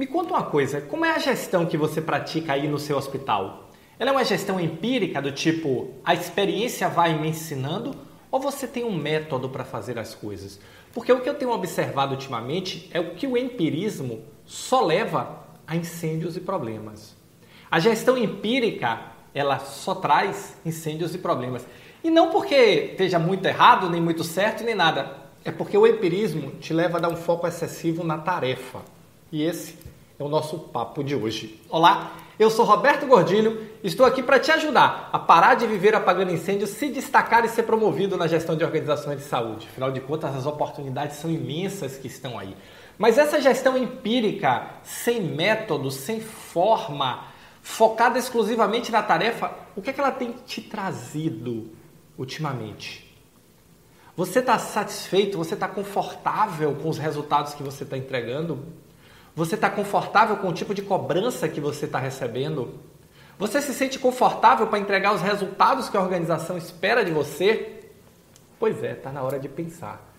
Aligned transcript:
Me 0.00 0.06
conta 0.06 0.32
uma 0.32 0.44
coisa, 0.44 0.80
como 0.80 1.04
é 1.04 1.10
a 1.10 1.18
gestão 1.18 1.66
que 1.66 1.76
você 1.76 2.00
pratica 2.00 2.54
aí 2.54 2.66
no 2.66 2.78
seu 2.78 2.96
hospital? 2.96 3.68
Ela 3.98 4.08
é 4.08 4.12
uma 4.14 4.24
gestão 4.24 4.58
empírica 4.58 5.20
do 5.20 5.30
tipo, 5.30 5.90
a 6.02 6.14
experiência 6.14 6.88
vai 6.88 7.20
me 7.20 7.28
ensinando 7.28 7.94
ou 8.30 8.40
você 8.40 8.66
tem 8.66 8.82
um 8.82 8.96
método 8.96 9.50
para 9.50 9.62
fazer 9.62 9.98
as 9.98 10.14
coisas? 10.14 10.58
Porque 10.94 11.12
o 11.12 11.20
que 11.20 11.28
eu 11.28 11.34
tenho 11.34 11.50
observado 11.50 12.14
ultimamente 12.14 12.88
é 12.94 12.98
o 12.98 13.14
que 13.14 13.26
o 13.26 13.36
empirismo 13.36 14.24
só 14.46 14.82
leva 14.82 15.44
a 15.66 15.76
incêndios 15.76 16.34
e 16.34 16.40
problemas. 16.40 17.14
A 17.70 17.78
gestão 17.78 18.16
empírica, 18.16 19.02
ela 19.34 19.58
só 19.58 19.94
traz 19.94 20.56
incêndios 20.64 21.14
e 21.14 21.18
problemas. 21.18 21.66
E 22.02 22.10
não 22.10 22.30
porque 22.30 22.54
esteja 22.92 23.18
muito 23.18 23.44
errado, 23.44 23.90
nem 23.90 24.00
muito 24.00 24.24
certo, 24.24 24.64
nem 24.64 24.74
nada. 24.74 25.14
É 25.44 25.52
porque 25.52 25.76
o 25.76 25.86
empirismo 25.86 26.52
te 26.52 26.72
leva 26.72 26.96
a 26.96 27.00
dar 27.02 27.10
um 27.10 27.16
foco 27.16 27.46
excessivo 27.46 28.02
na 28.02 28.16
tarefa. 28.16 28.80
E 29.32 29.44
esse 29.44 29.78
é 30.18 30.24
o 30.24 30.28
nosso 30.28 30.58
papo 30.58 31.04
de 31.04 31.14
hoje. 31.14 31.60
Olá, 31.68 32.16
eu 32.36 32.50
sou 32.50 32.64
Roberto 32.64 33.06
Gordilho, 33.06 33.64
estou 33.84 34.04
aqui 34.04 34.24
para 34.24 34.40
te 34.40 34.50
ajudar 34.50 35.08
a 35.12 35.20
parar 35.20 35.54
de 35.54 35.68
viver 35.68 35.94
apagando 35.94 36.32
incêndios, 36.32 36.70
se 36.70 36.88
destacar 36.88 37.44
e 37.44 37.48
ser 37.48 37.62
promovido 37.62 38.16
na 38.16 38.26
gestão 38.26 38.56
de 38.56 38.64
organizações 38.64 39.18
de 39.18 39.24
saúde. 39.24 39.68
Afinal 39.70 39.92
de 39.92 40.00
contas, 40.00 40.34
as 40.34 40.46
oportunidades 40.46 41.16
são 41.18 41.30
imensas 41.30 41.96
que 41.96 42.08
estão 42.08 42.36
aí. 42.36 42.56
Mas 42.98 43.18
essa 43.18 43.40
gestão 43.40 43.78
empírica, 43.78 44.66
sem 44.82 45.22
método, 45.22 45.92
sem 45.92 46.20
forma, 46.20 47.24
focada 47.62 48.18
exclusivamente 48.18 48.90
na 48.90 49.02
tarefa, 49.02 49.52
o 49.76 49.80
que, 49.80 49.90
é 49.90 49.92
que 49.92 50.00
ela 50.00 50.10
tem 50.10 50.32
te 50.44 50.60
trazido 50.60 51.70
ultimamente? 52.18 53.08
Você 54.16 54.40
está 54.40 54.58
satisfeito? 54.58 55.38
Você 55.38 55.54
está 55.54 55.68
confortável 55.68 56.74
com 56.82 56.88
os 56.88 56.98
resultados 56.98 57.54
que 57.54 57.62
você 57.62 57.84
está 57.84 57.96
entregando? 57.96 58.58
Você 59.34 59.54
está 59.54 59.70
confortável 59.70 60.36
com 60.36 60.48
o 60.48 60.52
tipo 60.52 60.74
de 60.74 60.82
cobrança 60.82 61.48
que 61.48 61.60
você 61.60 61.86
está 61.86 61.98
recebendo? 61.98 62.74
Você 63.38 63.62
se 63.62 63.72
sente 63.72 63.98
confortável 63.98 64.66
para 64.66 64.78
entregar 64.78 65.14
os 65.14 65.22
resultados 65.22 65.88
que 65.88 65.96
a 65.96 66.00
organização 66.00 66.58
espera 66.58 67.04
de 67.04 67.12
você? 67.12 67.80
Pois 68.58 68.82
é, 68.82 68.92
está 68.92 69.10
na 69.10 69.22
hora 69.22 69.38
de 69.38 69.48
pensar. 69.48 70.12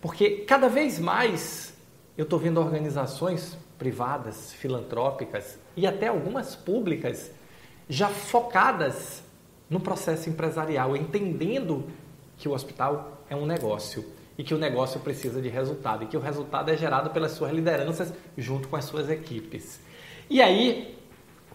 Porque 0.00 0.38
cada 0.38 0.68
vez 0.68 0.98
mais 0.98 1.72
eu 2.16 2.24
estou 2.24 2.38
vendo 2.38 2.60
organizações 2.60 3.56
privadas, 3.78 4.52
filantrópicas 4.52 5.58
e 5.76 5.86
até 5.86 6.08
algumas 6.08 6.56
públicas 6.56 7.30
já 7.88 8.08
focadas 8.08 9.22
no 9.68 9.78
processo 9.78 10.28
empresarial, 10.28 10.96
entendendo 10.96 11.84
que 12.36 12.48
o 12.48 12.52
hospital 12.52 13.22
é 13.28 13.36
um 13.36 13.46
negócio 13.46 14.04
e 14.36 14.42
que 14.42 14.54
o 14.54 14.58
negócio 14.58 15.00
precisa 15.00 15.40
de 15.40 15.48
resultado 15.48 16.04
e 16.04 16.06
que 16.06 16.16
o 16.16 16.20
resultado 16.20 16.70
é 16.70 16.76
gerado 16.76 17.10
pelas 17.10 17.32
suas 17.32 17.52
lideranças 17.52 18.12
junto 18.36 18.68
com 18.68 18.76
as 18.76 18.84
suas 18.84 19.08
equipes. 19.08 19.80
E 20.28 20.42
aí, 20.42 20.96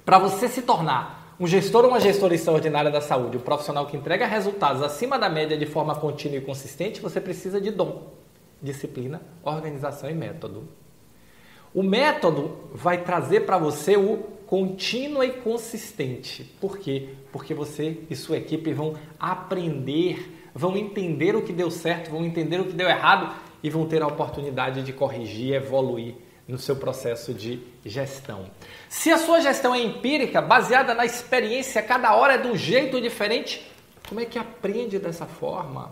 para 0.06 0.18
você 0.18 0.48
se 0.48 0.62
tornar 0.62 1.36
um 1.40 1.48
gestor 1.48 1.86
ou 1.86 1.92
uma 1.92 2.00
gestora 2.00 2.36
extraordinária 2.36 2.92
da 2.92 3.00
saúde, 3.00 3.38
um 3.38 3.42
profissional 3.42 3.86
que 3.86 3.96
entrega 3.96 4.26
resultados 4.26 4.82
acima 4.82 5.18
da 5.18 5.30
média 5.30 5.58
de 5.58 5.66
forma 5.66 5.96
contínua 5.96 6.38
e 6.38 6.42
consistente, 6.42 7.00
você 7.00 7.22
precisa 7.22 7.62
de 7.62 7.72
dom, 7.72 8.14
disciplina, 8.62 9.22
organização 9.44 10.10
e 10.10 10.14
método. 10.14 10.68
O 11.74 11.84
método 11.84 12.70
vai 12.74 13.04
trazer 13.04 13.42
para 13.42 13.58
você 13.58 13.96
o 13.96 14.18
contínuo 14.48 15.24
e 15.24 15.30
consistente. 15.32 16.44
Por 16.60 16.78
quê? 16.78 17.10
Porque 17.32 17.54
você 17.54 18.00
e 18.10 18.16
sua 18.16 18.38
equipe 18.38 18.74
vão 18.74 18.96
aprender 19.20 20.49
vão 20.54 20.76
entender 20.78 21.36
o 21.36 21.42
que 21.42 21.54
deu 21.54 21.70
certo, 21.72 22.12
vão 22.12 22.26
entender 22.26 22.60
o 22.60 22.66
que 22.66 22.74
deu 22.74 22.88
errado 22.88 23.36
e 23.62 23.70
vão 23.70 23.86
ter 23.86 24.02
a 24.02 24.08
oportunidade 24.08 24.84
de 24.84 24.94
corrigir, 24.94 25.54
evoluir 25.54 26.16
no 26.48 26.58
seu 26.58 26.76
processo 26.76 27.34
de 27.34 27.62
gestão. 27.86 28.50
Se 28.88 29.12
a 29.12 29.18
sua 29.18 29.40
gestão 29.40 29.74
é 29.76 29.80
empírica, 29.80 30.42
baseada 30.42 30.94
na 30.96 31.06
experiência, 31.06 31.82
cada 31.82 32.16
hora 32.16 32.34
é 32.34 32.38
de 32.38 32.48
um 32.48 32.56
jeito 32.56 33.00
diferente, 33.00 33.70
como 34.08 34.20
é 34.20 34.26
que 34.26 34.40
aprende 34.40 34.98
dessa 34.98 35.28
forma? 35.28 35.92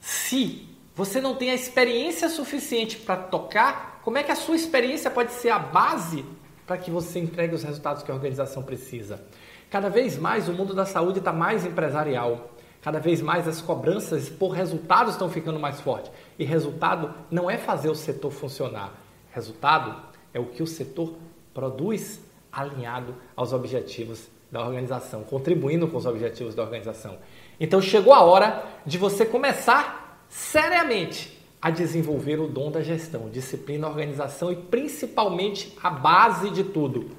Se 0.00 0.68
você 0.96 1.20
não 1.20 1.36
tem 1.36 1.50
a 1.50 1.54
experiência 1.54 2.28
suficiente 2.28 2.96
para 2.96 3.16
tocar, 3.16 4.00
como 4.02 4.18
é 4.18 4.24
que 4.24 4.32
a 4.32 4.36
sua 4.36 4.56
experiência 4.56 5.10
pode 5.10 5.32
ser 5.32 5.50
a 5.50 5.58
base 5.60 6.24
para 6.66 6.76
que 6.76 6.90
você 6.90 7.20
entregue 7.20 7.54
os 7.54 7.62
resultados 7.62 8.02
que 8.02 8.10
a 8.10 8.14
organização 8.14 8.64
precisa? 8.64 9.24
Cada 9.70 9.88
vez 9.88 10.18
mais 10.18 10.48
o 10.48 10.52
mundo 10.52 10.74
da 10.74 10.84
saúde 10.84 11.20
está 11.20 11.32
mais 11.32 11.64
empresarial. 11.64 12.50
Cada 12.82 12.98
vez 12.98 13.22
mais 13.22 13.46
as 13.46 13.62
cobranças 13.62 14.28
por 14.28 14.48
resultados 14.48 15.12
estão 15.12 15.30
ficando 15.30 15.60
mais 15.60 15.80
fortes. 15.80 16.10
E 16.36 16.44
resultado 16.44 17.14
não 17.30 17.48
é 17.48 17.56
fazer 17.56 17.88
o 17.88 17.94
setor 17.94 18.32
funcionar. 18.32 18.92
Resultado 19.30 20.02
é 20.34 20.40
o 20.40 20.46
que 20.46 20.64
o 20.64 20.66
setor 20.66 21.14
produz 21.54 22.20
alinhado 22.50 23.14
aos 23.36 23.52
objetivos 23.52 24.28
da 24.50 24.60
organização, 24.60 25.22
contribuindo 25.22 25.86
com 25.86 25.96
os 25.96 26.06
objetivos 26.06 26.56
da 26.56 26.62
organização. 26.62 27.18
Então 27.58 27.80
chegou 27.80 28.12
a 28.12 28.22
hora 28.22 28.64
de 28.84 28.98
você 28.98 29.24
começar 29.24 30.26
seriamente 30.28 31.40
a 31.62 31.70
desenvolver 31.70 32.40
o 32.40 32.48
dom 32.48 32.70
da 32.70 32.82
gestão, 32.82 33.30
disciplina, 33.30 33.86
organização 33.86 34.50
e 34.50 34.56
principalmente 34.56 35.78
a 35.80 35.88
base 35.88 36.50
de 36.50 36.64
tudo, 36.64 37.10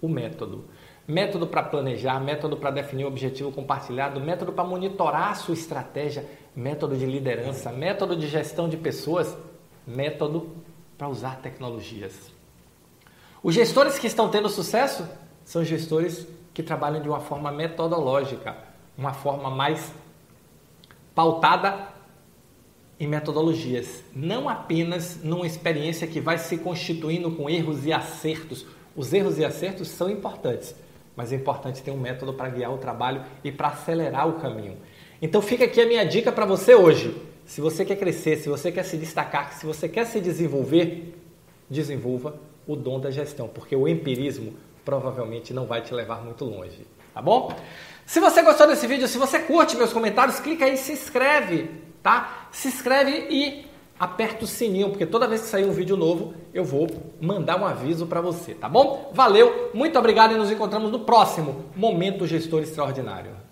o 0.00 0.08
método 0.08 0.64
método 1.08 1.46
para 1.46 1.62
planejar, 1.62 2.20
método 2.20 2.58
para 2.58 2.70
definir 2.70 3.04
o 3.04 3.08
objetivo 3.08 3.50
compartilhado, 3.50 4.20
método 4.20 4.52
para 4.52 4.62
monitorar 4.62 5.30
a 5.30 5.34
sua 5.34 5.54
estratégia, 5.54 6.28
método 6.54 6.94
de 6.94 7.06
liderança, 7.06 7.72
método 7.72 8.14
de 8.14 8.28
gestão 8.28 8.68
de 8.68 8.76
pessoas, 8.76 9.34
método 9.86 10.50
para 10.98 11.08
usar 11.08 11.36
tecnologias. 11.40 12.30
Os 13.42 13.54
gestores 13.54 13.98
que 13.98 14.06
estão 14.06 14.28
tendo 14.28 14.50
sucesso 14.50 15.08
são 15.46 15.64
gestores 15.64 16.26
que 16.52 16.62
trabalham 16.62 17.00
de 17.00 17.08
uma 17.08 17.20
forma 17.20 17.50
metodológica, 17.50 18.54
uma 18.96 19.14
forma 19.14 19.48
mais 19.48 19.90
pautada 21.14 21.88
em 23.00 23.06
metodologias, 23.06 24.02
não 24.14 24.48
apenas 24.48 25.22
numa 25.22 25.46
experiência 25.46 26.06
que 26.06 26.20
vai 26.20 26.36
se 26.36 26.58
constituindo 26.58 27.30
com 27.30 27.48
erros 27.48 27.86
e 27.86 27.92
acertos. 27.92 28.66
Os 28.94 29.12
erros 29.12 29.38
e 29.38 29.44
acertos 29.44 29.88
são 29.88 30.10
importantes, 30.10 30.74
mas 31.18 31.32
é 31.32 31.34
importante 31.34 31.82
ter 31.82 31.90
um 31.90 31.96
método 31.96 32.32
para 32.32 32.48
guiar 32.48 32.72
o 32.72 32.78
trabalho 32.78 33.24
e 33.42 33.50
para 33.50 33.66
acelerar 33.66 34.28
o 34.28 34.34
caminho. 34.34 34.76
Então 35.20 35.42
fica 35.42 35.64
aqui 35.64 35.80
a 35.80 35.86
minha 35.86 36.06
dica 36.06 36.30
para 36.30 36.46
você 36.46 36.76
hoje. 36.76 37.20
Se 37.44 37.60
você 37.60 37.84
quer 37.84 37.96
crescer, 37.96 38.36
se 38.36 38.48
você 38.48 38.70
quer 38.70 38.84
se 38.84 38.96
destacar, 38.96 39.52
se 39.52 39.66
você 39.66 39.88
quer 39.88 40.06
se 40.06 40.20
desenvolver, 40.20 41.18
desenvolva 41.68 42.38
o 42.68 42.76
dom 42.76 43.00
da 43.00 43.10
gestão, 43.10 43.48
porque 43.48 43.74
o 43.74 43.88
empirismo 43.88 44.54
provavelmente 44.84 45.52
não 45.52 45.66
vai 45.66 45.82
te 45.82 45.92
levar 45.92 46.22
muito 46.24 46.44
longe, 46.44 46.86
tá 47.12 47.20
bom? 47.20 47.52
Se 48.06 48.20
você 48.20 48.40
gostou 48.40 48.68
desse 48.68 48.86
vídeo, 48.86 49.08
se 49.08 49.18
você 49.18 49.40
curte 49.40 49.76
meus 49.76 49.92
comentários, 49.92 50.38
clica 50.38 50.66
aí 50.66 50.76
se 50.76 50.92
inscreve, 50.92 51.68
tá? 52.00 52.48
Se 52.52 52.68
inscreve 52.68 53.26
e 53.28 53.66
aperta 53.98 54.44
o 54.44 54.48
sininho, 54.48 54.90
porque 54.90 55.06
toda 55.06 55.26
vez 55.26 55.42
que 55.42 55.48
sair 55.48 55.66
um 55.66 55.72
vídeo 55.72 55.96
novo, 55.96 56.34
eu 56.52 56.64
vou 56.64 56.88
mandar 57.20 57.60
um 57.60 57.66
aviso 57.66 58.06
para 58.06 58.20
você, 58.20 58.54
tá 58.54 58.68
bom? 58.68 59.10
Valeu, 59.12 59.70
muito 59.74 59.98
obrigado 59.98 60.32
e 60.32 60.36
nos 60.36 60.50
encontramos 60.50 60.90
no 60.90 61.00
próximo 61.00 61.64
Momento 61.74 62.26
Gestor 62.26 62.62
Extraordinário. 62.62 63.47